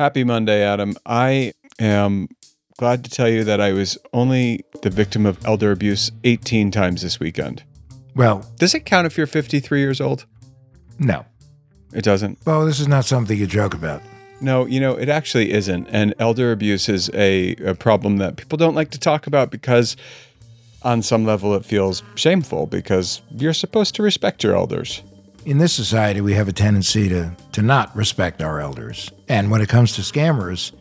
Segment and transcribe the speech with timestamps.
[0.00, 0.96] Happy Monday, Adam.
[1.04, 2.28] I am
[2.78, 7.02] glad to tell you that I was only the victim of elder abuse 18 times
[7.02, 7.62] this weekend.
[8.16, 10.24] Well, Does it count if you're 53 years old?
[10.98, 11.26] no.
[11.92, 12.38] It doesn't.
[12.46, 14.00] Well, this is not something you joke about.
[14.40, 15.86] No, you know, it actually isn't.
[15.90, 19.98] And elder abuse is a, a problem that people don't like to talk about because,
[20.82, 25.02] on some level, it feels shameful because you're supposed to respect your elders.
[25.46, 29.10] In this society, we have a tendency to, to not respect our elders.
[29.26, 30.72] And when it comes to scammers,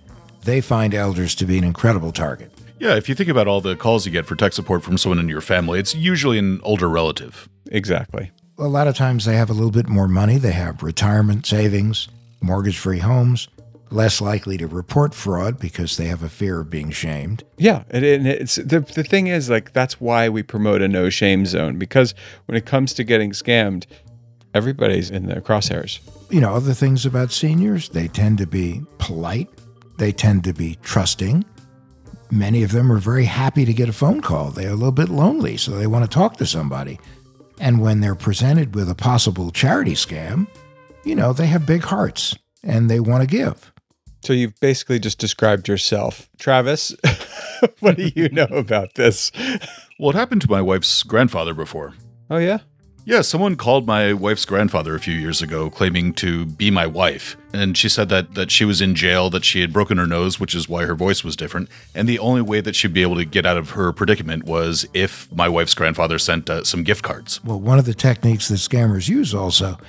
[0.44, 2.52] they find elders to be an incredible target.
[2.78, 5.20] Yeah, if you think about all the calls you get for tech support from someone
[5.20, 7.48] in your family, it's usually an older relative.
[7.72, 8.32] Exactly.
[8.58, 12.10] A lot of times they have a little bit more money, they have retirement savings,
[12.42, 13.48] mortgage free homes,
[13.92, 17.44] less likely to report fraud because they have a fear of being shamed.
[17.58, 21.46] Yeah, and it's the the thing is like that's why we promote a no shame
[21.46, 22.14] zone because
[22.46, 23.86] when it comes to getting scammed,
[24.54, 26.00] everybody's in the crosshairs.
[26.30, 29.50] You know, other things about seniors, they tend to be polite,
[29.98, 31.46] they tend to be trusting.
[32.32, 34.52] Many of them are very happy to get a phone call.
[34.52, 37.00] They're a little bit lonely, so they want to talk to somebody.
[37.60, 40.48] And when they're presented with a possible charity scam,
[41.04, 43.72] you know, they have big hearts and they want to give.
[44.22, 46.96] So you've basically just described yourself, Travis.
[47.80, 49.32] what do you know about this?
[49.98, 51.94] Well, it happened to my wife's grandfather before.
[52.30, 52.60] Oh yeah,
[53.06, 57.36] Yeah, someone called my wife's grandfather a few years ago claiming to be my wife.
[57.54, 60.40] And she said that, that she was in jail, that she had broken her nose,
[60.40, 61.70] which is why her voice was different.
[61.96, 64.88] And the only way that she'd be able to get out of her predicament was
[64.94, 67.44] if my wife's grandfather sent uh, some gift cards.
[67.44, 69.80] Well, one of the techniques that scammers use also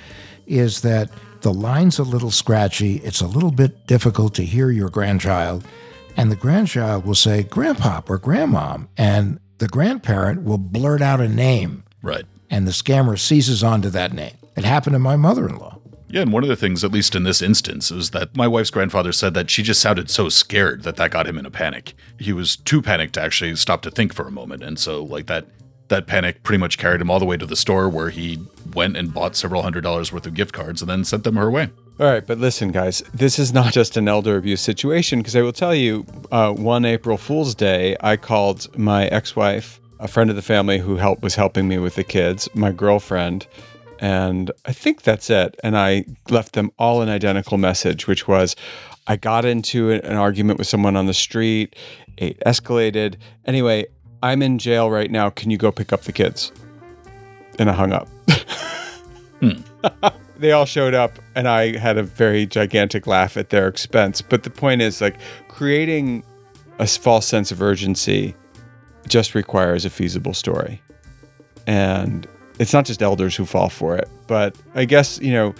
[0.47, 1.11] is that
[1.41, 5.65] the line's a little scratchy, it's a little bit difficult to hear your grandchild,
[6.17, 11.27] and the grandchild will say grandpop or grandmom, and the grandparent will blurt out a
[11.27, 12.25] name, Right.
[12.51, 14.35] And the scammer seizes onto that name.
[14.55, 15.79] It happened to my mother in law.
[16.09, 18.69] Yeah, and one of the things, at least in this instance, is that my wife's
[18.69, 21.93] grandfather said that she just sounded so scared that that got him in a panic.
[22.19, 25.27] He was too panicked to actually stop to think for a moment, and so like
[25.27, 25.45] that
[25.87, 28.39] that panic pretty much carried him all the way to the store where he
[28.73, 31.51] went and bought several hundred dollars worth of gift cards and then sent them her
[31.51, 31.69] way.
[31.99, 35.41] All right, but listen, guys, this is not just an elder abuse situation because I
[35.41, 40.35] will tell you, uh, one April Fool's Day, I called my ex-wife, a friend of
[40.35, 43.45] the family who helped was helping me with the kids, my girlfriend,
[43.99, 45.55] and I think that's it.
[45.63, 48.55] And I left them all an identical message, which was,
[49.05, 51.75] I got into an argument with someone on the street,
[52.17, 53.17] it escalated.
[53.45, 53.85] Anyway,
[54.23, 55.29] I'm in jail right now.
[55.29, 56.51] Can you go pick up the kids?
[57.59, 58.07] And I hung up.
[59.39, 59.61] Hmm.
[60.37, 64.21] they all showed up and I had a very gigantic laugh at their expense.
[64.21, 66.23] But the point is like creating
[66.79, 68.35] a false sense of urgency
[69.07, 70.81] just requires a feasible story.
[71.67, 72.27] And
[72.59, 75.55] it's not just elders who fall for it, but I guess, you know,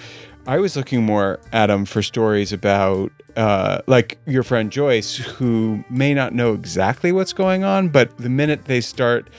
[0.47, 6.13] I was looking more, Adam, for stories about uh, like your friend Joyce, who may
[6.13, 9.29] not know exactly what's going on, but the minute they start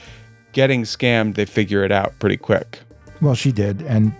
[0.53, 2.79] getting scammed, they figure it out pretty quick.
[3.21, 3.81] Well, she did.
[3.81, 4.13] And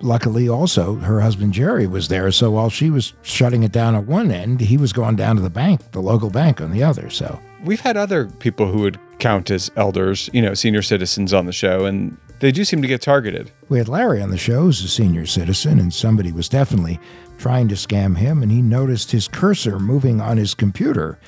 [0.00, 2.30] luckily, also, her husband Jerry was there.
[2.32, 5.42] So while she was shutting it down at one end, he was going down to
[5.42, 7.08] the bank, the local bank on the other.
[7.10, 11.46] So We've had other people who would count as elders, you know, senior citizens on
[11.46, 13.50] the show, and they do seem to get targeted.
[13.68, 17.00] we had Larry on the show who's a senior citizen, and somebody was definitely
[17.38, 18.42] trying to scam him.
[18.42, 21.18] And he noticed his cursor moving on his computer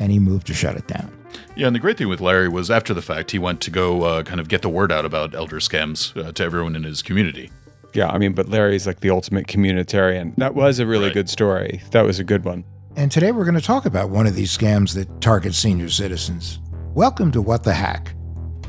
[0.00, 1.12] and he moved to shut it down.
[1.56, 4.02] Yeah, and the great thing with Larry was after the fact, he went to go
[4.02, 7.02] uh, kind of get the word out about elder scams uh, to everyone in his
[7.02, 7.50] community.
[7.94, 10.34] Yeah, I mean, but Larry's like the ultimate communitarian.
[10.36, 11.14] That was a really Right.
[11.14, 11.82] good story.
[11.90, 12.64] That was a good one.
[12.96, 16.60] And today we're going to talk about one of these scams that target senior citizens.
[16.98, 18.12] Welcome to What the Hack,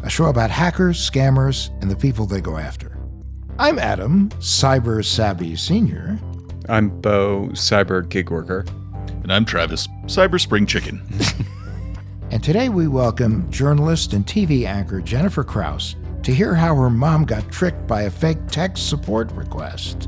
[0.03, 2.95] a show about hackers, scammers, and the people they go after.
[3.57, 6.19] I'm Adam, Cyber Savvy Senior.
[6.69, 8.65] I'm Bo, cyber gig worker.
[9.23, 11.01] And And I'm Travis, Cyber Spring Chicken.
[12.29, 17.25] and today we welcome journalist and TV anchor Jennifer Kraus to hear how her mom
[17.25, 20.07] got tricked by a fake tech support request.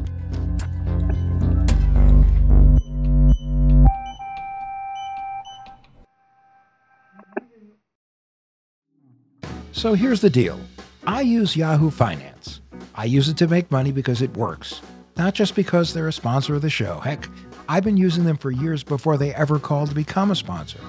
[9.71, 10.59] So here's the deal
[11.07, 12.61] I use Yahoo Finance.
[12.93, 14.81] I use it to make money because it works,
[15.17, 16.99] not just because they're a sponsor of the show.
[16.99, 17.27] Heck,
[17.69, 20.79] I've been using them for years before they ever called to become a sponsor.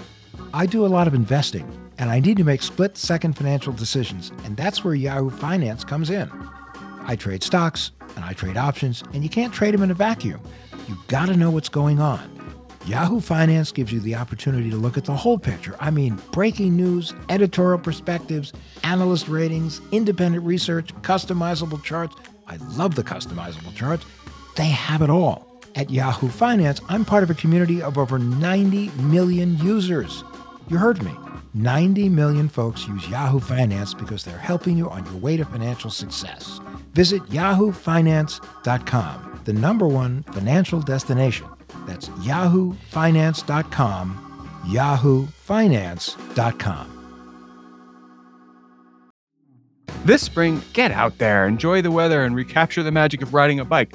[0.53, 1.67] I do a lot of investing,
[1.99, 6.11] and I need to make split second financial decisions, and that's where Yahoo Finance comes
[6.11, 6.31] in.
[7.05, 10.41] I trade stocks and I trade options, and you can't trade them in a vacuum.
[10.89, 12.42] You've gotta know what's going on.
[12.87, 15.77] Yahoo Finance gives you the opportunity to look at the whole picture.
[15.79, 18.53] I mean, breaking news, editorial perspectives,
[18.83, 22.17] analyst ratings, independent research, customizable charts.
[22.49, 24.05] I love the customizable charts.
[24.57, 25.47] They have it all.
[25.77, 30.25] At Yahoo Finance, I'm part of a community of over 90 million users.
[30.69, 31.13] You heard me.
[31.55, 35.91] 90 million folks use Yahoo Finance because they're helping you on your way to financial
[35.91, 36.59] success.
[36.95, 41.47] Visit yahoofinance.com, the number one financial destination
[41.87, 46.99] that's yahoofinance.com, yahoofinance.com.
[50.05, 53.65] This spring, get out there, enjoy the weather, and recapture the magic of riding a
[53.65, 53.95] bike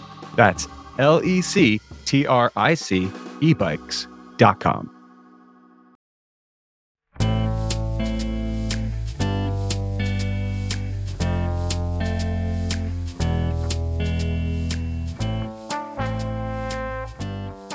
[0.35, 0.67] That's
[0.97, 3.07] L E C T R I C
[3.41, 4.91] ebikes.com.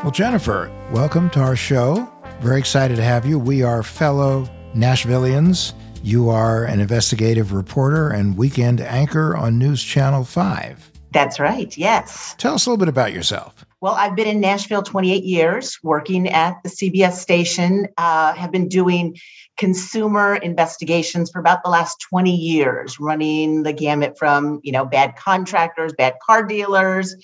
[0.03, 2.09] Well, Jennifer, welcome to our show.
[2.39, 3.41] Very excited to have you.
[3.41, 5.73] We are fellow Nashvillians.
[6.05, 10.96] You are an investigative reporter and weekend anchor on News Channel 5.
[11.17, 12.35] That's right, yes.
[12.37, 13.65] Tell us a little bit about yourself.
[13.81, 18.69] Well, I've been in Nashville 28 years, working at the CBS station, uh, have been
[18.69, 19.17] doing
[19.57, 25.17] consumer investigations for about the last 20 years, running the gamut from, you know, bad
[25.17, 27.17] contractors, bad car dealers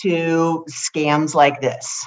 [0.00, 2.04] to scams like this.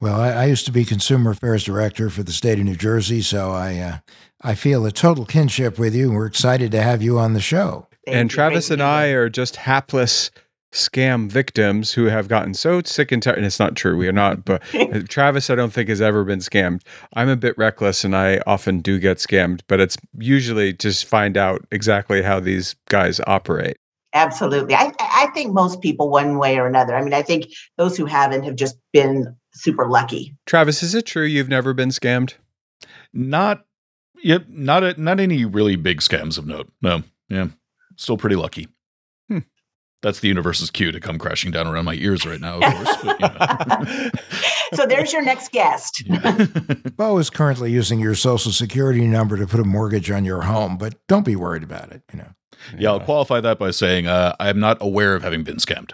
[0.00, 3.20] Well, I, I, used to be consumer affairs director for the state of New Jersey,
[3.20, 3.98] so I uh,
[4.40, 6.10] I feel a total kinship with you.
[6.10, 7.86] We're excited to have you on the show.
[8.04, 10.30] Thank and Travis and I are just hapless
[10.72, 13.36] scam victims who have gotten so sick and tired.
[13.36, 14.44] And it's not true, we are not.
[14.44, 16.82] But uh, Travis, I don't think has ever been scammed.
[17.14, 19.60] I'm a bit reckless, and I often do get scammed.
[19.68, 23.76] But it's usually just find out exactly how these guys operate.
[24.14, 24.74] Absolutely.
[24.74, 26.94] I, I think most people, one way or another.
[26.94, 27.46] I mean, I think
[27.78, 30.36] those who haven't have just been super lucky.
[30.46, 32.34] Travis, is it true you've never been scammed?
[33.14, 33.64] Not,
[34.22, 36.70] yep, not a, not any really big scams of note.
[36.82, 37.48] No, yeah,
[38.02, 38.68] still pretty lucky.
[39.28, 39.38] Hmm.
[40.02, 42.96] That's the universe's cue to come crashing down around my ears right now, of course.
[43.02, 44.10] But, you know.
[44.74, 46.02] so there's your next guest.
[46.06, 46.46] Yeah.
[46.96, 50.76] Bo is currently using your social security number to put a mortgage on your home,
[50.76, 52.02] but don't be worried about it.
[52.12, 52.28] You know.
[52.76, 55.92] Yeah, I'll qualify that by saying uh, I'm not aware of having been scammed.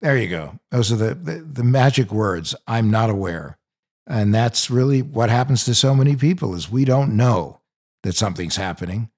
[0.00, 0.58] There you go.
[0.70, 2.54] Those are the, the, the magic words.
[2.66, 3.58] I'm not aware.
[4.06, 7.60] And that's really what happens to so many people is we don't know
[8.04, 9.10] that something's happening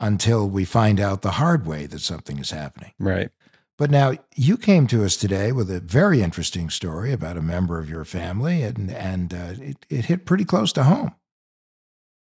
[0.00, 2.92] until we find out the hard way that something is happening.
[2.98, 3.30] Right.
[3.76, 7.80] But now you came to us today with a very interesting story about a member
[7.80, 11.12] of your family, and and uh, it, it hit pretty close to home.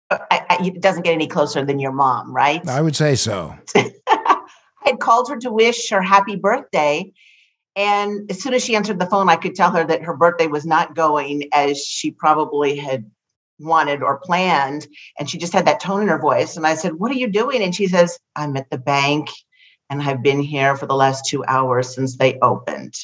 [0.10, 2.68] Uh, I, I, it doesn't get any closer than your mom, right?
[2.68, 3.56] I would say so.
[3.76, 4.42] I
[4.82, 7.14] had called her to wish her happy birthday,
[7.78, 10.48] and as soon as she answered the phone, I could tell her that her birthday
[10.48, 13.10] was not going as she probably had
[13.60, 14.88] wanted or planned.
[15.18, 16.58] And she just had that tone in her voice.
[16.58, 17.62] And I said, What are you doing?
[17.62, 19.30] And she says, I'm at the bank
[19.90, 22.96] and I've been here for the last two hours since they opened.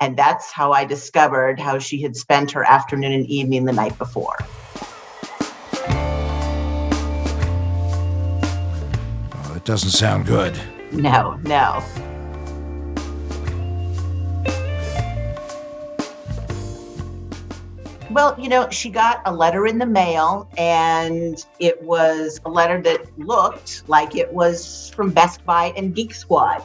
[0.00, 3.96] And that's how I discovered how she had spent her afternoon and evening the night
[3.98, 4.36] before.
[9.54, 10.58] It doesn't sound good.
[10.90, 11.84] No, no.
[18.12, 22.78] Well, you know, she got a letter in the mail, and it was a letter
[22.82, 26.62] that looked like it was from Best Buy and Geek Squad.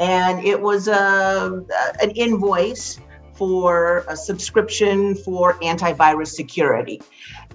[0.00, 1.64] And it was a,
[2.02, 2.98] an invoice
[3.34, 7.00] for a subscription for antivirus security.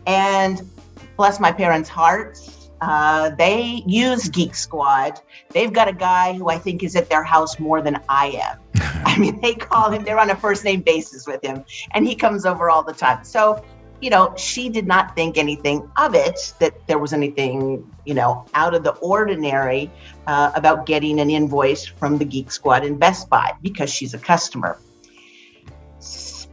[0.08, 0.62] And
[1.18, 5.22] bless my parents' hearts, uh, they use Geek Squad.
[5.52, 8.60] They've got a guy who I think is at their house more than I am.
[9.06, 12.16] I mean, they call him, they're on a first name basis with him, and he
[12.16, 13.24] comes over all the time.
[13.24, 13.64] So,
[14.02, 18.46] you know, she did not think anything of it, that there was anything, you know,
[18.54, 19.90] out of the ordinary
[20.28, 24.20] uh, about getting an invoice from the Geek Squad in Best Buy because she's a
[24.20, 24.78] customer.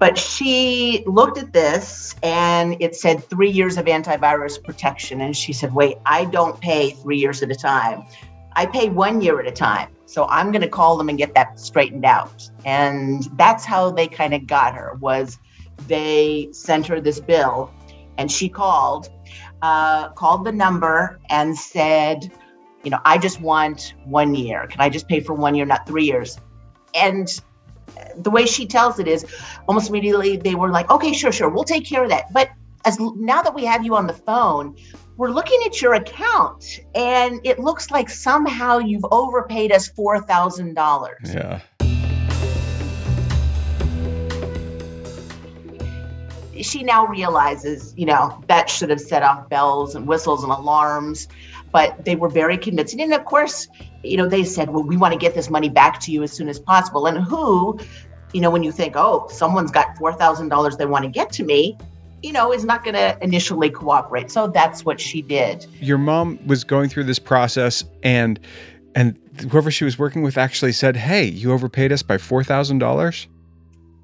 [0.00, 5.20] But she looked at this and it said three years of antivirus protection.
[5.20, 8.06] And she said, wait, I don't pay three years at a time.
[8.54, 9.94] I pay one year at a time.
[10.06, 12.50] So I'm going to call them and get that straightened out.
[12.64, 15.38] And that's how they kind of got her was
[15.86, 17.70] they sent her this bill
[18.16, 19.10] and she called,
[19.60, 22.32] uh, called the number and said,
[22.84, 24.66] you know, I just want one year.
[24.66, 26.38] Can I just pay for one year, not three years?
[26.94, 27.28] And
[28.16, 29.24] the way she tells it is
[29.68, 32.32] almost immediately they were like, okay, sure, sure, we'll take care of that.
[32.32, 32.50] But
[32.84, 34.76] as now that we have you on the phone,
[35.16, 41.34] we're looking at your account and it looks like somehow you've overpaid us $4,000.
[41.34, 41.60] Yeah.
[46.62, 51.28] She now realizes, you know, that should have set off bells and whistles and alarms,
[51.72, 53.00] but they were very convincing.
[53.00, 53.68] And of course,
[54.02, 56.32] you know, they said, well, we want to get this money back to you as
[56.32, 57.06] soon as possible.
[57.06, 57.78] And who,
[58.32, 61.76] you know, when you think, oh, someone's got $4,000 they want to get to me,
[62.22, 64.30] you know, is not going to initially cooperate.
[64.30, 65.66] So that's what she did.
[65.80, 68.38] Your mom was going through this process and
[68.94, 69.16] and
[69.50, 73.26] whoever she was working with actually said, "Hey, you overpaid us by $4,000?"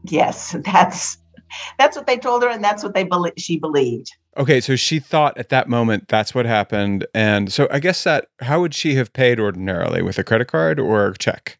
[0.04, 1.18] Yes, that's
[1.78, 4.12] that's what they told her and that's what they be- she believed.
[4.36, 7.06] Okay, so she thought at that moment that's what happened.
[7.14, 10.78] And so I guess that how would she have paid ordinarily with a credit card
[10.78, 11.58] or a check?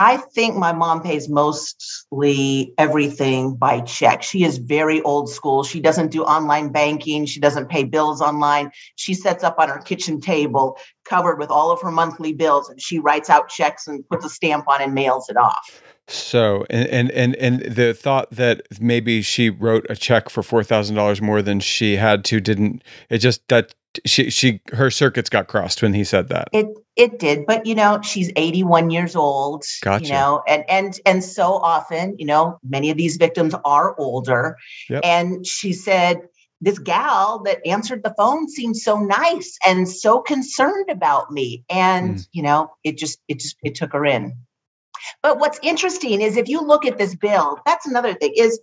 [0.00, 4.22] I think my mom pays mostly everything by check.
[4.22, 5.62] She is very old school.
[5.62, 7.26] She doesn't do online banking.
[7.26, 8.72] She doesn't pay bills online.
[8.96, 12.80] She sets up on her kitchen table covered with all of her monthly bills and
[12.80, 15.82] she writes out checks and puts a stamp on and mails it off.
[16.08, 20.64] So, and and and, and the thought that maybe she wrote a check for four
[20.64, 22.82] thousand dollars more than she had to didn't.
[23.10, 23.74] It just that
[24.06, 26.48] she she her circuits got crossed when he said that.
[26.52, 26.66] It
[26.96, 29.64] it did, but you know, she's 81 years old.
[29.82, 30.04] Gotcha.
[30.04, 34.56] You know, and and and so often, you know, many of these victims are older.
[34.88, 35.00] Yep.
[35.04, 36.20] And she said,
[36.60, 41.64] this gal that answered the phone seemed so nice and so concerned about me.
[41.70, 42.28] And, Mm.
[42.32, 44.34] you know, it just it just it took her in.
[45.22, 48.60] But what's interesting is if you look at this bill, that's another thing is,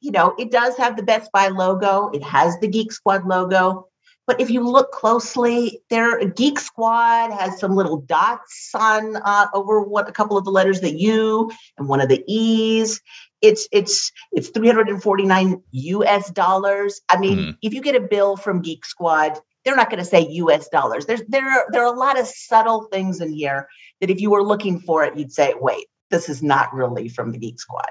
[0.00, 3.88] you know, it does have the Best Buy logo, it has the Geek Squad logo.
[4.26, 9.82] But if you look closely, there Geek Squad has some little dots on uh, over
[9.82, 13.00] what a couple of the letters, the U and one of the E's.
[13.42, 17.00] It's it's it's 349 US dollars.
[17.08, 17.56] I mean, Mhm.
[17.62, 21.06] if you get a bill from Geek Squad, they're not going to say US dollars.
[21.06, 23.68] There's there are, there are a lot of subtle things in here
[24.00, 27.32] that if you were looking for it, you'd say, wait, this is not really from
[27.32, 27.90] the Geek Squad.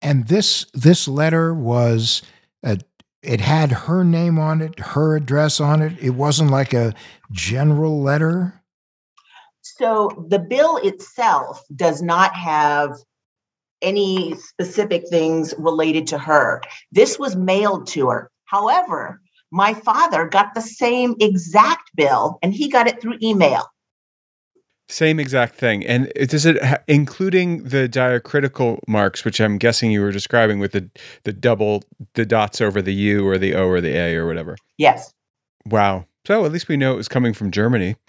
[0.00, 2.22] And this this letter was
[2.62, 2.78] a,
[3.22, 5.92] it had her name on it, her address on it.
[6.00, 6.94] It wasn't like a
[7.30, 8.62] general letter.
[9.62, 12.96] So the bill itself does not have
[13.82, 16.62] any specific things related to her.
[16.92, 18.30] This was mailed to her.
[18.44, 23.66] However, my father got the same exact bill and he got it through email.
[24.90, 25.86] Same exact thing.
[25.86, 30.72] And it- does it, including the diacritical marks, which I'm guessing you were describing with
[30.72, 30.90] the
[31.24, 31.82] the double
[32.14, 34.56] the dots over the U or the O or the A or whatever.
[34.78, 35.12] Yes.
[35.66, 36.06] Wow.
[36.26, 37.96] So at least we know it was coming from Germany.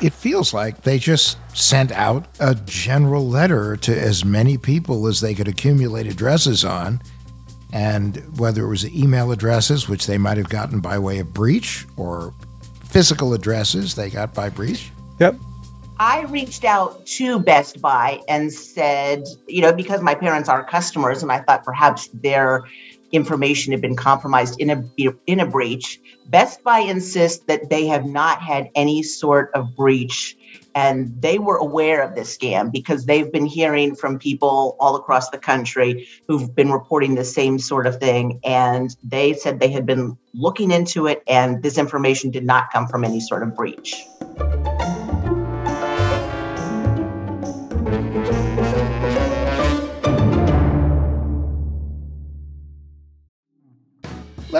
[0.00, 5.20] It feels like they just sent out a general letter to as many people as
[5.20, 7.00] they could accumulate addresses on.
[7.72, 11.86] And whether it was email addresses, which they might have gotten by way of breach,
[11.96, 12.34] or
[12.92, 14.90] physical addresses they got by breach.
[15.18, 15.36] Yep.
[15.98, 21.22] I reached out to Best Buy and said, you know, because my parents are customers
[21.22, 22.64] and I thought perhaps they're
[23.12, 24.84] information had been compromised in a
[25.26, 26.00] in a breach.
[26.28, 30.36] Best Buy insists that they have not had any sort of breach
[30.74, 35.30] and they were aware of this scam because they've been hearing from people all across
[35.30, 39.86] the country who've been reporting the same sort of thing and they said they had
[39.86, 43.94] been looking into it and this information did not come from any sort of breach.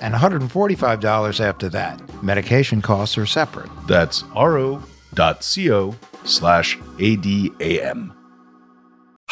[0.00, 2.00] and $145 after that.
[2.22, 3.70] Medication costs are separate.
[3.86, 8.14] That's ro.co slash ADAM.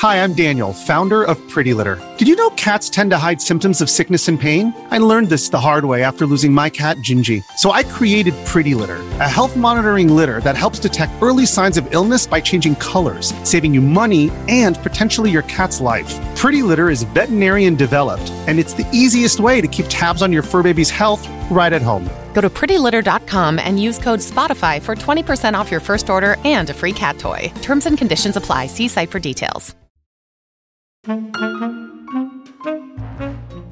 [0.01, 1.99] Hi, I'm Daniel, founder of Pretty Litter.
[2.19, 4.75] Did you know cats tend to hide symptoms of sickness and pain?
[4.91, 7.43] I learned this the hard way after losing my cat, Gingy.
[7.57, 11.95] So I created Pretty Litter, a health monitoring litter that helps detect early signs of
[11.95, 16.13] illness by changing colors, saving you money and potentially your cat's life.
[16.37, 20.43] Pretty Litter is veterinarian developed, and it's the easiest way to keep tabs on your
[20.43, 22.05] fur baby's health right at home.
[22.35, 26.75] Go to prettylitter.com and use code SPOTIFY for 20% off your first order and a
[26.75, 27.51] free cat toy.
[27.63, 28.67] Terms and conditions apply.
[28.67, 29.75] See site for details.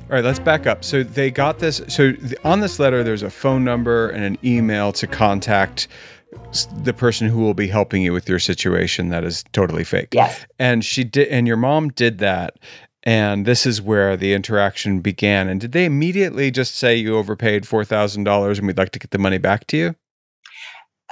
[0.05, 0.85] All right, let's back up.
[0.85, 1.83] So they got this.
[1.89, 2.13] So
[2.45, 5.89] on this letter, there's a phone number and an email to contact
[6.83, 10.09] the person who will be helping you with your situation that is totally fake.
[10.13, 10.47] Yes.
[10.59, 12.59] And she did, and your mom did that.
[13.03, 15.49] And this is where the interaction began.
[15.49, 19.19] And did they immediately just say you overpaid $4,000 and we'd like to get the
[19.19, 19.95] money back to you?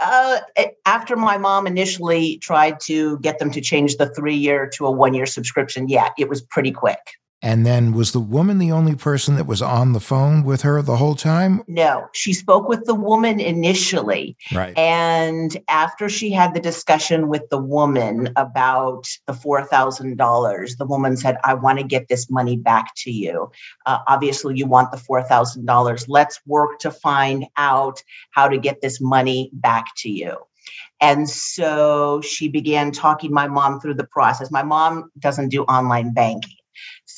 [0.01, 0.39] Uh,
[0.87, 4.91] after my mom initially tried to get them to change the three year to a
[4.91, 6.99] one year subscription, yeah, it was pretty quick.
[7.45, 10.81] And then was the woman the only person that was on the phone with her
[10.81, 11.63] the whole time?
[11.67, 14.37] No, she spoke with the woman initially.
[14.55, 14.79] Right.
[14.79, 21.37] And after she had the discussion with the woman about the $4,000, the woman said,
[21.43, 23.51] I want to get this money back to you.
[23.87, 26.05] Uh, obviously, you want the $4,000.
[26.07, 30.37] Let's work to find out how to get this money back to you.
[31.01, 34.53] And so she began talking my mom through the process.
[34.53, 36.55] My mom doesn't do online banking.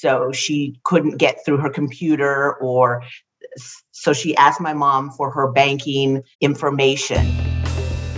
[0.04, 3.02] So she couldn't get through her computer or
[3.90, 7.24] so she asked my mom for her banking information.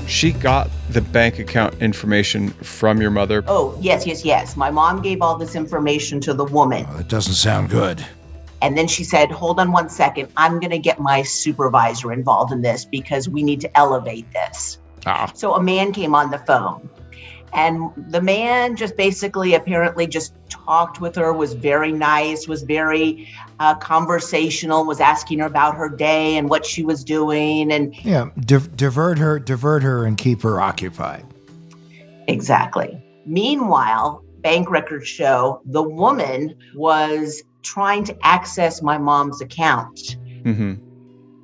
[0.08, 3.44] She got the bank account information from your mother.
[3.46, 4.56] Oh, yes, yes, yes.
[4.56, 6.84] My mom gave all this information to the woman.
[6.90, 8.04] Oh, that doesn't sound good.
[8.62, 10.28] And then she said, Hold on one second.
[10.36, 14.80] I'm going to get my supervisor involved in this because we need to elevate this.
[15.06, 15.30] Ah.
[15.36, 16.90] So a man came on the phone
[17.56, 23.28] and the man just basically apparently just talked with her was very nice was very
[23.58, 28.28] uh, conversational was asking her about her day and what she was doing and yeah
[28.38, 31.24] di- divert her divert her and keep her occupied.
[32.28, 33.02] Exactly.
[33.24, 40.16] Meanwhile bank records show the woman was trying to access my mom's account.
[40.44, 40.74] Mm-hmm.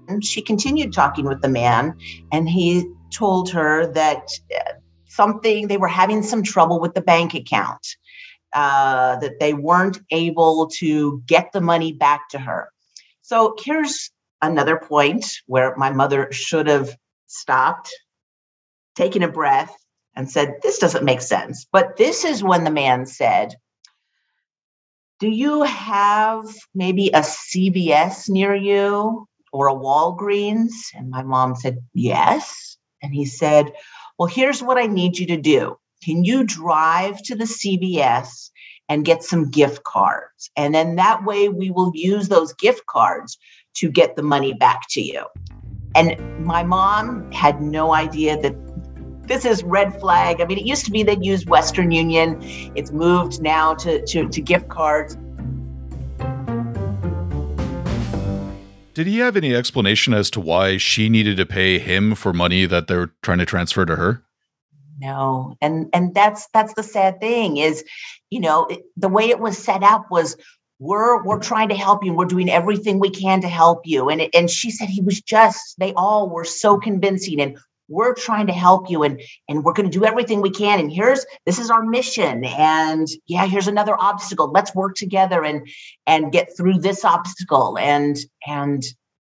[0.06, 1.96] and she continued talking with the man
[2.30, 4.74] and he told her that uh,
[5.14, 7.86] something, they were having some trouble with the bank account,
[8.52, 12.70] uh, that they weren't able to get the money back to her.
[13.22, 16.96] So here's another point where my mother should have
[17.26, 17.90] stopped,
[18.96, 19.74] taken a breath,
[20.14, 21.66] and said, This doesn't make sense.
[21.70, 23.54] But this is when the man said,
[25.20, 26.44] Do you have
[26.74, 30.72] maybe a CVS near you or a Walgreens?
[30.94, 32.76] And my mom said, Yes.
[33.02, 33.72] And he said,
[34.18, 35.76] well, here's what I need you to do.
[36.04, 38.50] Can you drive to the CVS
[38.88, 40.50] and get some gift cards?
[40.56, 43.38] And then that way we will use those gift cards
[43.74, 45.24] to get the money back to you.
[45.94, 48.54] And my mom had no idea that
[49.26, 50.40] this is red flag.
[50.40, 52.38] I mean, it used to be they'd use Western Union.
[52.74, 55.16] It's moved now to, to, to gift cards.
[58.94, 62.66] Did he have any explanation as to why she needed to pay him for money
[62.66, 64.22] that they're trying to transfer to her?
[65.02, 67.84] no and and that's that's the sad thing is
[68.30, 70.36] you know it, the way it was set up was
[70.78, 74.28] we're we're trying to help you we're doing everything we can to help you and
[74.34, 77.58] and she said he was just they all were so convincing and
[77.92, 80.90] we're trying to help you and and we're going to do everything we can and
[80.90, 84.50] here's this is our mission and yeah here's another obstacle.
[84.50, 85.68] Let's work together and
[86.06, 87.78] and get through this obstacle.
[87.78, 88.82] And and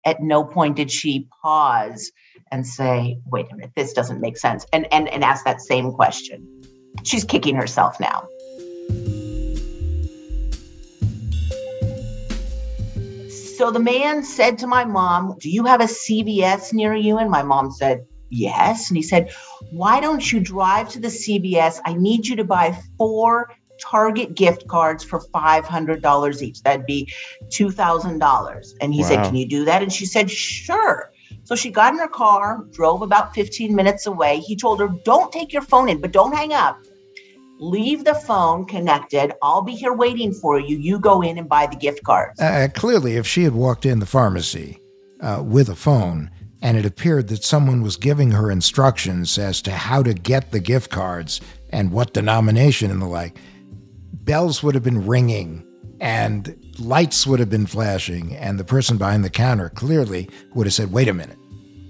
[0.05, 2.13] at no point did she pause
[2.51, 5.93] and say wait a minute this doesn't make sense and and and ask that same
[5.93, 6.63] question.
[7.05, 8.29] She's kicking herself now.
[13.57, 17.19] So the man said to my mom do you have a cvs near you?
[17.19, 18.91] And my mom said Yes.
[18.91, 19.31] And he said,
[19.71, 21.81] Why don't you drive to the CVS?
[21.85, 26.63] I need you to buy four Target gift cards for $500 each.
[26.63, 27.13] That'd be
[27.49, 28.75] $2,000.
[28.81, 29.09] And he wow.
[29.09, 29.83] said, Can you do that?
[29.83, 31.11] And she said, Sure.
[31.45, 34.41] So she got in her car, drove about 15 minutes away.
[34.41, 36.79] He told her, Don't take your phone in, but don't hang up.
[37.59, 39.33] Leave the phone connected.
[39.43, 40.77] I'll be here waiting for you.
[40.77, 42.39] You go in and buy the gift cards.
[42.41, 44.79] Uh, clearly, if she had walked in the pharmacy
[45.21, 46.31] uh, with a phone,
[46.63, 50.61] and it appeared that someone was giving her instructions as to how to get the
[50.61, 51.41] gift cards
[51.71, 53.39] and what denomination and the like,
[54.13, 55.67] bells would have been ringing
[56.01, 60.75] and lights would have been flashing, and the person behind the counter clearly would have
[60.75, 61.39] said, Wait a minute,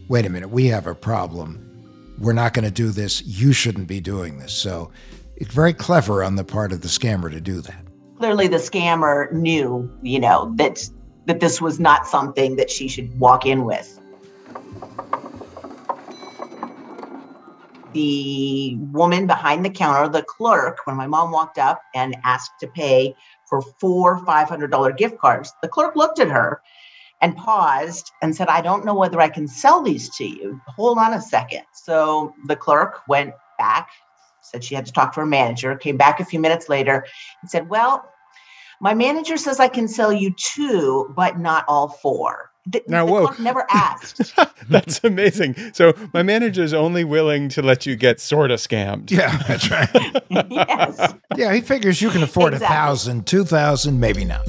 [0.09, 1.62] wait a minute, we have a problem.
[2.18, 3.22] We're not going to do this.
[3.22, 4.52] You shouldn't be doing this.
[4.52, 4.90] So
[5.37, 7.85] it's very clever on the part of the scammer to do that.
[8.18, 10.88] Clearly, the scammer knew, you know, that
[11.26, 13.95] that this was not something that she should walk in with.
[17.92, 22.68] The woman behind the counter, the clerk, when my mom walked up and asked to
[22.68, 23.14] pay
[23.49, 26.61] for four $500 gift cards, the clerk looked at her
[27.22, 30.61] and paused and said, I don't know whether I can sell these to you.
[30.77, 31.62] Hold on a second.
[31.75, 33.88] So the clerk went back,
[34.42, 37.07] said she had to talk to her manager, came back a few minutes later
[37.42, 38.05] and said, Well,
[38.81, 42.51] my manager says I can sell you two, but not all four.
[42.66, 43.31] The, now, the whoa.
[43.38, 44.35] never asked.
[44.68, 45.55] that's amazing.
[45.72, 49.11] So my manager is only willing to let you get sort of scammed.
[49.11, 49.90] Yeah, that's right.
[50.50, 51.14] yes.
[51.37, 52.76] Yeah, he figures you can afford a exactly.
[52.76, 54.42] thousand, two thousand, maybe not.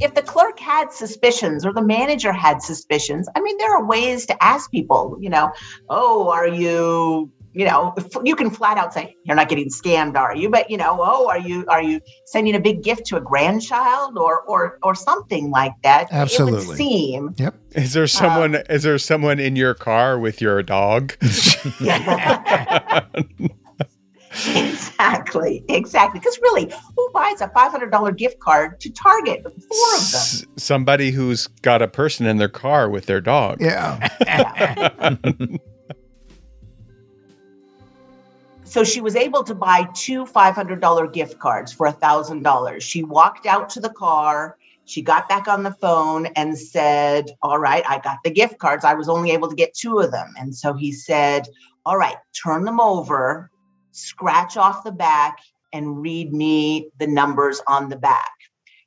[0.00, 4.26] If the clerk had suspicions or the manager had suspicions, I mean, there are ways
[4.26, 5.52] to ask people, you know,
[5.88, 10.36] oh, are you you know you can flat out say you're not getting scammed are
[10.36, 10.50] you?
[10.50, 14.18] But you know oh are you are you sending a big gift to a grandchild
[14.18, 16.08] or or or something like that?
[16.10, 17.54] Absolutely it would seem yep.
[17.72, 21.14] Is there someone um, is there someone in your car with your dog?
[24.56, 26.18] Exactly exactly.
[26.20, 29.42] Because really who buys a $500 gift card to target?
[29.42, 30.20] Four of them.
[30.20, 33.60] S- somebody who's got a person in their car with their dog.
[33.60, 35.16] Yeah, yeah.
[38.74, 42.80] So she was able to buy two $500 gift cards for $1,000.
[42.80, 44.56] She walked out to the car.
[44.84, 48.84] She got back on the phone and said, All right, I got the gift cards.
[48.84, 50.34] I was only able to get two of them.
[50.36, 51.46] And so he said,
[51.86, 53.48] All right, turn them over,
[53.92, 55.36] scratch off the back,
[55.72, 58.32] and read me the numbers on the back.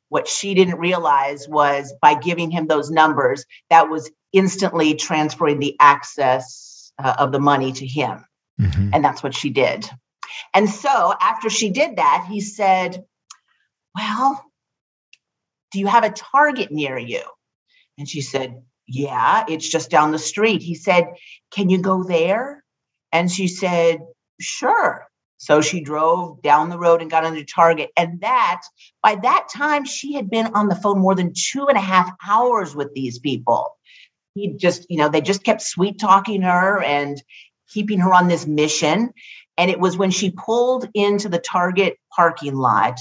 [0.10, 5.78] What she didn't realize was by giving him those numbers, that was instantly transferring the
[5.80, 8.26] access uh, of the money to him.
[8.60, 8.90] Mm-hmm.
[8.94, 9.90] And that's what she did.
[10.54, 13.04] And so after she did that, he said,
[13.96, 14.44] Well,
[15.72, 17.22] do you have a Target near you?
[17.98, 20.62] And she said, Yeah, it's just down the street.
[20.62, 21.08] He said,
[21.52, 22.64] Can you go there?
[23.12, 24.00] And she said,
[24.40, 25.08] Sure.
[25.38, 27.92] So she drove down the road and got into Target.
[27.96, 28.64] And that,
[29.04, 32.12] by that time, she had been on the phone more than two and a half
[32.28, 33.78] hours with these people.
[34.34, 37.22] He just, you know, they just kept sweet talking her and
[37.68, 39.12] keeping her on this mission.
[39.58, 43.00] And it was when she pulled into the Target parking lot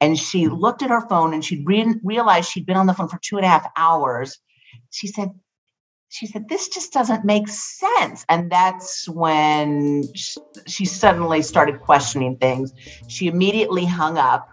[0.00, 0.54] and she mm-hmm.
[0.54, 3.36] looked at her phone and she re- realized she'd been on the phone for two
[3.36, 4.38] and a half hours.
[4.90, 5.30] She said,
[6.10, 8.24] she said, this just doesn't make sense.
[8.28, 10.04] And that's when
[10.66, 12.72] she suddenly started questioning things.
[13.08, 14.48] She immediately hung up.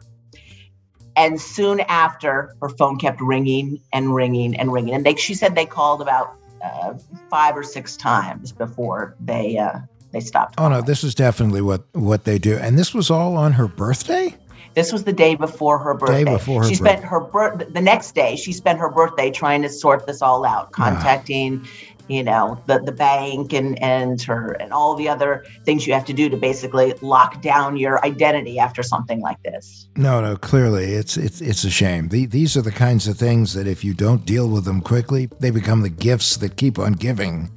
[1.15, 4.95] And soon after, her phone kept ringing and ringing and ringing.
[4.95, 6.93] And they, she said they called about uh,
[7.29, 9.79] five or six times before they uh,
[10.11, 10.55] they stopped.
[10.57, 12.57] Oh no, this is definitely what what they do.
[12.57, 14.35] And this was all on her birthday.
[14.73, 16.25] This was the day before her birthday.
[16.25, 16.95] Day before her she birthday.
[16.97, 18.35] spent her birth the next day.
[18.35, 21.65] She spent her birthday trying to sort this all out, contacting
[22.07, 26.05] you know the the bank and and her and all the other things you have
[26.05, 30.93] to do to basically lock down your identity after something like this no no clearly
[30.93, 33.93] it's it's it's a shame the, these are the kinds of things that if you
[33.93, 37.49] don't deal with them quickly they become the gifts that keep on giving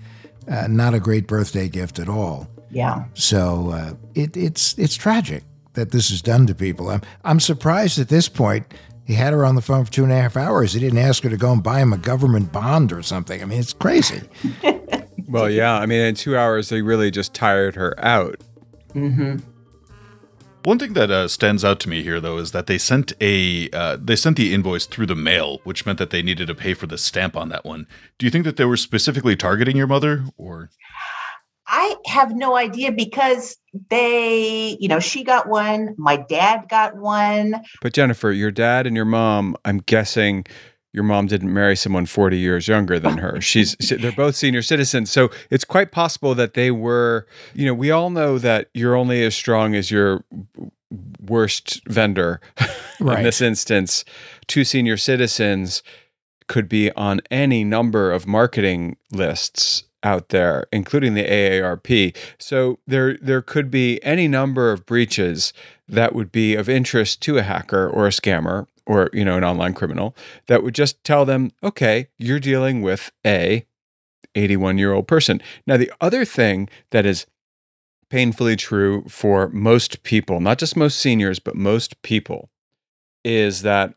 [0.48, 2.46] Uh, not a great birthday gift at all.
[2.70, 3.04] Yeah.
[3.12, 5.42] So uh, it, it's it's tragic
[5.74, 6.88] that this is done to people.
[6.88, 8.64] I'm I'm surprised at this point.
[9.08, 10.74] He had her on the phone for two and a half hours.
[10.74, 13.42] He didn't ask her to go and buy him a government bond or something.
[13.42, 14.22] I mean, it's crazy.
[15.30, 15.74] Well, yeah.
[15.74, 18.40] I mean, in two hours, they really just tired her out.
[18.94, 19.38] Mm-hmm.
[20.64, 23.68] One thing that uh, stands out to me here, though, is that they sent a
[23.70, 26.72] uh, they sent the invoice through the mail, which meant that they needed to pay
[26.72, 27.86] for the stamp on that one.
[28.16, 30.70] Do you think that they were specifically targeting your mother, or
[31.68, 33.56] I have no idea because
[33.90, 37.62] they, you know, she got one, my dad got one.
[37.82, 40.46] But Jennifer, your dad and your mom, I'm guessing
[40.94, 43.40] your mom didn't marry someone 40 years younger than her.
[43.42, 45.10] She's they're both senior citizens.
[45.10, 49.22] So it's quite possible that they were, you know, we all know that you're only
[49.24, 50.24] as strong as your
[51.20, 52.40] worst vendor.
[52.98, 53.18] Right.
[53.18, 54.06] In this instance,
[54.46, 55.82] two senior citizens
[56.46, 62.16] could be on any number of marketing lists out there, including the AARP.
[62.38, 65.52] So there there could be any number of breaches
[65.88, 69.44] that would be of interest to a hacker or a scammer or you know an
[69.44, 73.64] online criminal that would just tell them, okay, you're dealing with a
[74.34, 75.40] 81 year old person.
[75.66, 77.26] Now the other thing that is
[78.10, 82.50] painfully true for most people, not just most seniors, but most people,
[83.24, 83.94] is that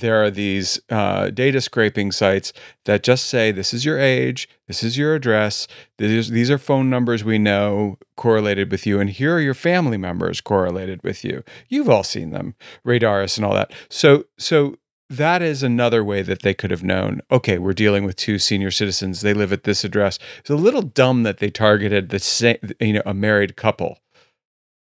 [0.00, 2.52] there are these uh, data scraping sites
[2.84, 5.66] that just say this is your age, this is your address,
[5.98, 9.96] these, these are phone numbers we know correlated with you, and here are your family
[9.96, 11.42] members correlated with you.
[11.68, 12.54] You've all seen them,
[12.86, 13.72] Radaris and all that.
[13.88, 14.76] So, so
[15.08, 17.20] that is another way that they could have known.
[17.30, 19.20] Okay, we're dealing with two senior citizens.
[19.20, 20.18] They live at this address.
[20.38, 23.98] It's a little dumb that they targeted the same, you know, a married couple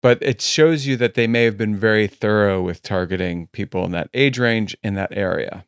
[0.02, 3.92] but it shows you that they may have been very thorough with targeting people in
[3.92, 5.64] that age range in that area.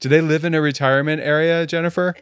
[0.00, 2.14] Do they live in a retirement area, Jennifer?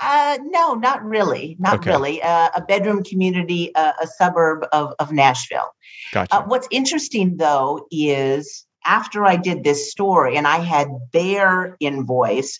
[0.00, 1.56] Uh, no, not really.
[1.58, 1.90] Not Okay.
[1.90, 2.22] really.
[2.22, 5.70] Uh, a bedroom community, uh, a suburb of, of Nashville.
[6.12, 6.34] Gotcha.
[6.34, 12.58] Uh, what's interesting though is after I did this story and I had their invoice,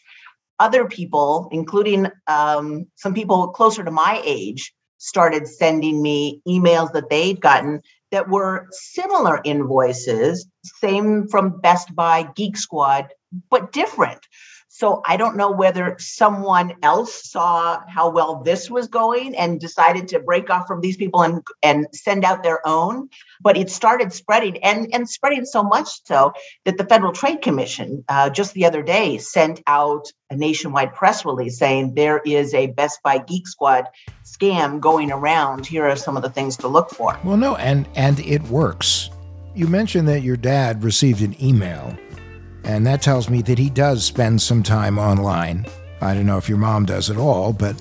[0.59, 7.11] other people, including um, some people closer to my age, started sending me emails that
[7.11, 13.09] they'd gotten that were similar invoices, same from Best Buy, Geek Squad,
[13.51, 14.21] but different.
[14.79, 20.09] So I don't know whether someone else saw how well this was going and decided
[20.09, 23.09] to break off from these people and and send out their own.
[23.41, 26.35] But it started spreading and and spreading so much so
[26.67, 31.25] that the Federal Trade Commission uh, just the other day sent out a nationwide press
[31.25, 33.89] release saying there is a Best Buy Geek Squad
[34.25, 35.65] scam going around.
[35.65, 37.19] Here are some of the things to look for.
[37.25, 39.09] Well, no, and and it works.
[39.55, 41.97] You mentioned that your dad received an email,
[42.67, 45.65] and that tells me that he does spend some time online.
[46.01, 47.81] I don't know if your mom does at all, but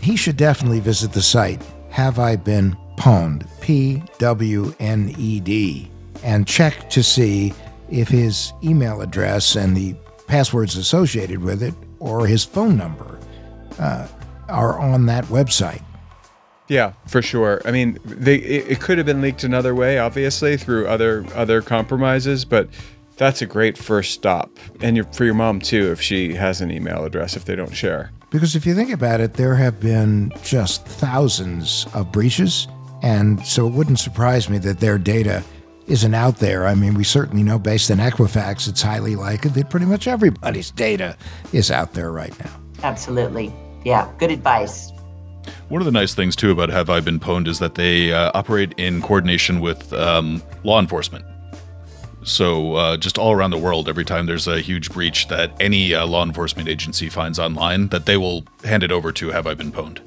[0.00, 1.62] he should definitely visit the site.
[1.90, 3.46] Have I been pwned?
[3.60, 5.90] P W N E D,
[6.22, 7.52] and check to see
[7.90, 9.94] if his email address and the
[10.26, 13.18] passwords associated with it, or his phone number,
[13.78, 14.08] uh,
[14.48, 15.82] are on that website.
[16.68, 17.62] Yeah, for sure.
[17.64, 21.62] I mean, they it, it could have been leaked another way, obviously through other other
[21.62, 22.68] compromises, but
[23.16, 24.50] that's a great first stop.
[24.80, 27.74] And your, for your mom too, if she has an email address, if they don't
[27.74, 28.10] share.
[28.30, 32.68] Because if you think about it, there have been just thousands of breaches.
[33.02, 35.42] And so it wouldn't surprise me that their data
[35.86, 36.66] isn't out there.
[36.66, 40.70] I mean, we certainly know based on Equifax, it's highly likely that pretty much everybody's
[40.72, 41.16] data
[41.52, 42.50] is out there right now.
[42.82, 43.52] Absolutely.
[43.84, 44.90] Yeah, good advice.
[45.68, 48.32] One of the nice things too about Have I Been Pwned is that they uh,
[48.34, 51.24] operate in coordination with um, law enforcement.
[52.26, 55.94] So uh, just all around the world, every time there's a huge breach that any
[55.94, 59.54] uh, law enforcement agency finds online, that they will hand it over to Have I
[59.54, 60.00] Been Pwned.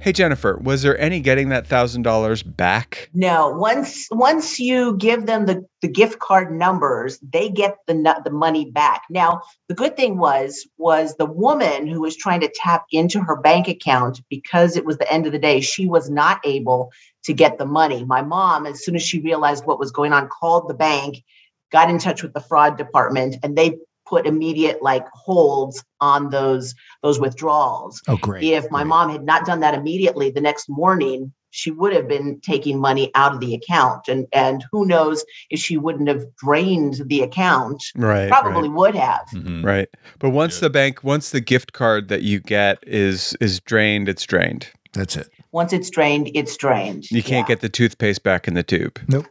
[0.00, 3.08] Hey Jennifer, was there any getting that thousand dollars back?
[3.14, 8.32] No, once once you give them the, the gift card numbers, they get the the
[8.32, 9.02] money back.
[9.08, 13.36] Now, the good thing was was the woman who was trying to tap into her
[13.36, 16.90] bank account because it was the end of the day, she was not able
[17.24, 18.04] to get the money.
[18.04, 21.22] My mom, as soon as she realized what was going on, called the bank,
[21.70, 26.74] got in touch with the fraud department, and they put immediate like holds on those
[27.02, 28.02] those withdrawals.
[28.08, 28.42] Oh, great.
[28.44, 28.88] If my great.
[28.88, 33.10] mom had not done that immediately the next morning, she would have been taking money
[33.14, 34.08] out of the account.
[34.08, 37.82] And and who knows if she wouldn't have drained the account.
[37.96, 38.28] Right.
[38.28, 39.26] Probably would have.
[39.32, 39.64] Mhm.
[39.64, 39.88] Right.
[40.18, 40.66] But once Yeah.
[40.66, 44.66] the bank once the gift card that you get is is drained, it's drained.
[44.92, 45.28] That's it.
[45.52, 47.10] Once it's drained, it's drained.
[47.10, 47.54] You can't Yeah.
[47.54, 48.98] get the toothpaste back in the tube.
[49.08, 49.26] Nope.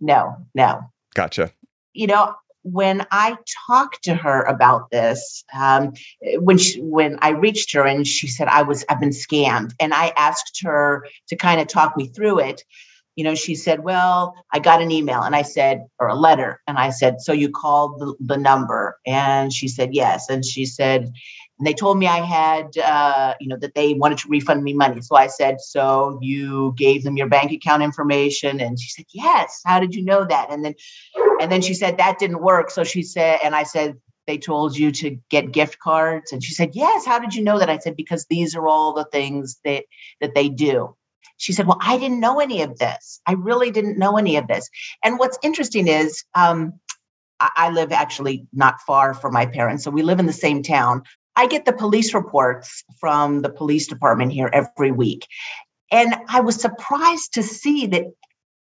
[0.00, 0.82] no, no.
[1.14, 1.52] Gotcha.
[1.92, 5.92] You know, when I talked to her about this, um,
[6.38, 9.92] when she, when I reached her and she said I was I've been scammed, and
[9.94, 12.62] I asked her to kind of talk me through it,
[13.16, 16.60] you know, she said, "Well, I got an email," and I said, or a letter,
[16.66, 20.64] and I said, "So you called the, the number?" And she said, "Yes," and she
[20.64, 21.12] said,
[21.58, 24.74] and they told me I had, uh, you know, that they wanted to refund me
[24.74, 25.00] money.
[25.02, 29.62] So I said, "So you gave them your bank account information?" And she said, "Yes."
[29.64, 30.50] How did you know that?
[30.50, 30.74] And then,
[31.40, 32.70] and then she said that didn't work.
[32.70, 36.54] So she said, and I said, they told you to get gift cards and she
[36.54, 39.60] said yes how did you know that i said because these are all the things
[39.64, 39.84] that
[40.20, 40.94] that they do
[41.36, 44.46] she said well i didn't know any of this i really didn't know any of
[44.46, 44.70] this
[45.02, 46.74] and what's interesting is um,
[47.38, 50.62] I, I live actually not far from my parents so we live in the same
[50.62, 51.02] town
[51.36, 55.26] I get the police reports from the police department here every week.
[55.90, 58.06] And I was surprised to see that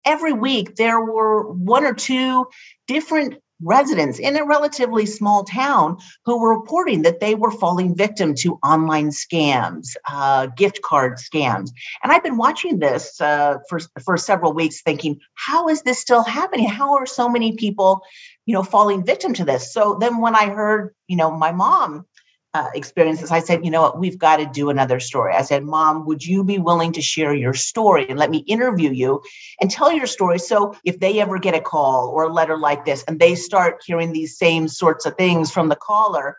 [0.05, 2.47] every week there were one or two
[2.87, 8.35] different residents in a relatively small town who were reporting that they were falling victim
[8.35, 11.71] to online scams, uh, gift card scams.
[12.03, 16.25] And I've been watching this uh, for, for several weeks thinking, how is this still
[16.25, 16.69] happening?
[16.69, 18.03] How are so many people,
[18.47, 19.73] you know, falling victim to this?
[19.73, 22.07] So then when I heard, you know, my mom
[22.55, 25.35] uh, experiences, I said, you know what, we've got to do another story.
[25.35, 28.91] I said, Mom, would you be willing to share your story and let me interview
[28.91, 29.23] you
[29.61, 30.39] and tell your story?
[30.39, 33.83] So if they ever get a call or a letter like this and they start
[33.87, 36.37] hearing these same sorts of things from the caller,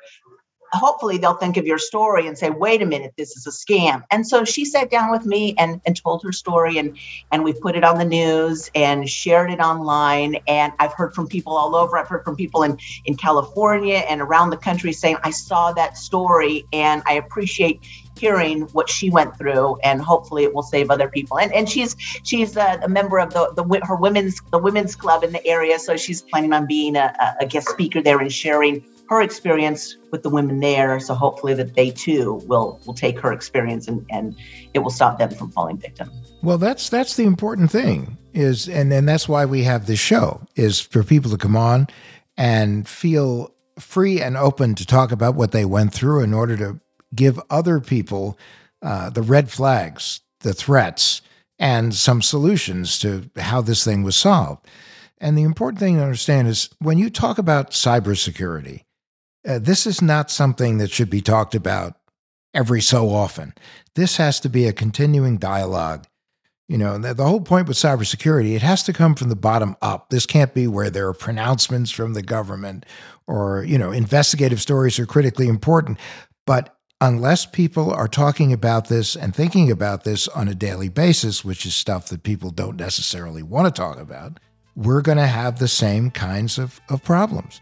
[0.74, 4.04] hopefully they'll think of your story and say wait a minute this is a scam.
[4.12, 6.98] And so she sat down with me and, and told her story and
[7.32, 10.38] and we put it on the news and shared it online.
[10.48, 11.98] And i've heard from people all over.
[11.98, 15.98] I've heard from people in in california and around the country saying i saw that
[15.98, 17.80] story and i appreciate
[18.18, 21.40] hearing what she went through and hopefully it will save other people.
[21.40, 25.24] And and she's she's a, a member of the the her women's the women's club
[25.24, 25.80] in the area.
[25.80, 30.24] So she's planning on being a, a guest speaker there and sharing her experience with
[30.24, 31.00] the women there.
[31.00, 34.36] So hopefully that they too will will take her experience and, and
[34.74, 36.10] it will stop them from falling victim.
[36.42, 40.42] Well, that's that's the important thing is and and that's why we have this show
[40.56, 41.88] is for people to come on
[42.38, 46.80] and feel free and open to talk about what they went through in order to
[47.14, 48.38] give other people
[48.82, 51.22] uh, the red flags, the threats,
[51.60, 54.68] and some solutions to how this thing was solved.
[55.20, 58.84] And the important thing to understand is when you talk about cybersecurity,
[59.48, 61.96] uh, this is not something that should be talked about
[62.54, 63.54] every so often.
[63.96, 66.06] This has to be a continuing dialogue.
[66.70, 69.76] You know, the, the whole point with cybersecurity, it has to come from the bottom
[69.82, 70.10] up.
[70.10, 72.86] This can't be where there are pronouncements from the government
[73.28, 76.00] or, you know, investigative stories are critically important.
[76.46, 81.44] But unless people are talking about this and thinking about this on a daily basis,
[81.44, 84.40] which is stuff that people don't necessarily want to talk about,
[84.76, 87.60] we're going to have the same kinds of, of problems.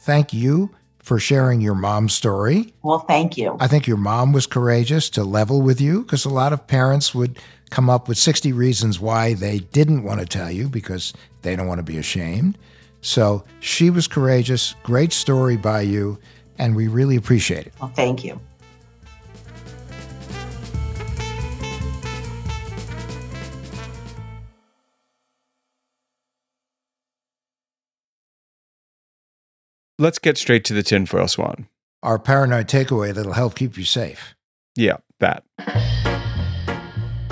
[0.00, 0.70] Thank you
[1.02, 2.72] for sharing your mom's story.
[2.82, 3.56] Well, thank you.
[3.60, 7.14] I think your mom was courageous to level with you because a lot of parents
[7.14, 7.38] would
[7.70, 11.12] come up with 60 reasons why they didn't want to tell you because
[11.42, 12.56] they don't want to be ashamed.
[13.00, 14.74] So she was courageous.
[14.84, 16.18] Great story by you.
[16.58, 17.72] And we really appreciate it.
[17.80, 18.40] Well, thank you.
[30.02, 31.68] Let's get straight to the tinfoil swan.
[32.02, 34.34] Our paranoid takeaway that'll help keep you safe.
[34.74, 35.44] Yeah, that.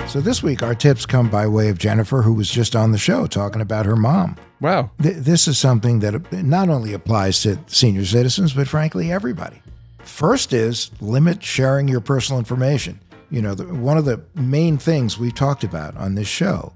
[0.07, 2.97] So this week, our tips come by way of Jennifer, who was just on the
[2.97, 4.37] show talking about her mom.
[4.61, 4.89] Wow.
[5.01, 9.61] Th- this is something that not only applies to senior citizens, but frankly, everybody.
[10.05, 13.01] First is limit sharing your personal information.
[13.29, 16.71] You know, the, one of the main things we've talked about on this show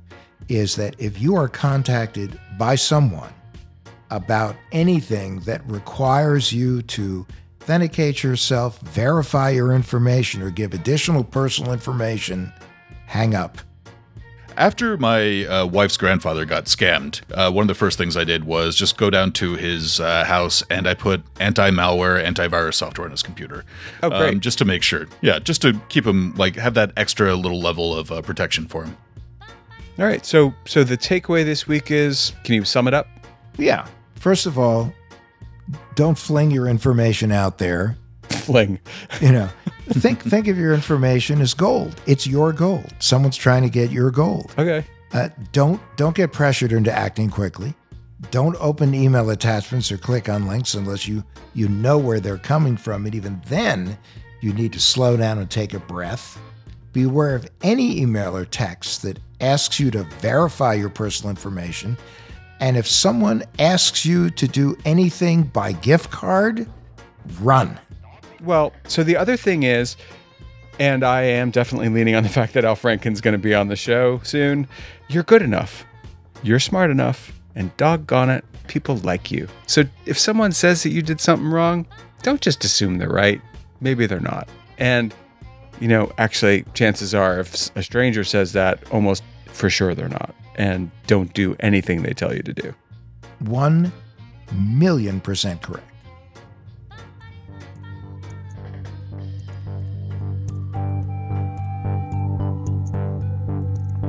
[0.50, 3.32] is that if you are contacted by someone
[4.16, 7.26] about anything that requires you to
[7.62, 12.54] authenticate yourself, verify your information, or give additional personal information,
[13.08, 13.58] hang up.
[14.58, 18.46] After my uh, wife's grandfather got scammed, uh, one of the first things I did
[18.46, 23.12] was just go down to his uh, house and I put anti-malware, antivirus software on
[23.12, 23.66] his computer.
[24.02, 24.36] Oh, great!
[24.36, 27.60] Um, just to make sure, yeah, just to keep him like have that extra little
[27.60, 28.96] level of uh, protection for him.
[29.98, 30.26] All right.
[30.26, 33.08] So, so the takeaway this week is: Can you sum it up?
[33.58, 33.88] Yeah.
[34.16, 34.94] First of all,
[35.96, 37.98] don't fling your information out there.
[38.30, 38.80] Fling.
[39.22, 39.50] You know,
[39.90, 42.00] think think of your information as gold.
[42.06, 42.94] It's your gold.
[43.00, 44.54] Someone's trying to get your gold.
[44.58, 44.86] Okay.
[45.14, 47.74] Uh, don't don't get pressured into acting quickly.
[48.32, 52.78] Don't open email attachments or click on links unless you you know where they're coming
[52.78, 53.06] from.
[53.06, 53.98] And even then,
[54.42, 56.40] you need to slow down and take a breath.
[56.94, 61.98] Beware of any email or text that asks you to verify your personal information
[62.60, 66.68] And if someone asks you to do anything by gift card,
[67.42, 67.80] run.
[68.42, 69.98] Well, so the other thing is,
[70.80, 73.68] and I am definitely leaning on the fact that Al Franken's going to be on
[73.68, 74.68] the show soon.
[75.08, 75.86] You're good enough.
[76.44, 77.32] You're smart enough.
[77.56, 79.48] And doggone it, people like you.
[79.68, 81.88] So if someone says that you did something wrong,
[82.22, 83.42] don't just assume they're right.
[83.80, 84.50] Maybe they're not.
[84.78, 85.14] And,
[85.80, 90.36] you know, actually, chances are if a stranger says that, almost for sure they're not.
[90.56, 92.74] And don't do anything they tell you to do.
[93.40, 93.92] One
[94.54, 95.86] million percent correct.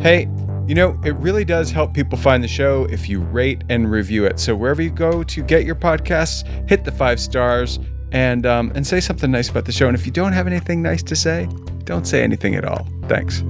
[0.00, 0.28] Hey,
[0.68, 4.24] you know, it really does help people find the show if you rate and review
[4.24, 4.38] it.
[4.38, 7.78] So wherever you go to get your podcasts, hit the five stars
[8.12, 9.88] and um, and say something nice about the show.
[9.88, 11.48] And if you don't have anything nice to say,
[11.84, 12.86] don't say anything at all.
[13.08, 13.42] Thanks.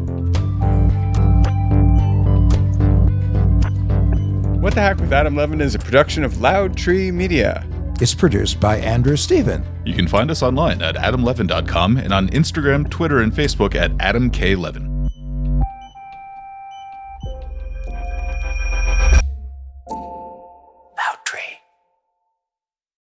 [4.67, 7.65] What the Hack with Adam Levin is a production of Loud Tree Media.
[8.01, 9.65] It's produced by Andrew Steven.
[9.85, 14.29] You can find us online at adamlevin.com and on Instagram, Twitter, and Facebook at Adam
[14.29, 14.57] K.
[14.57, 14.96] Levin.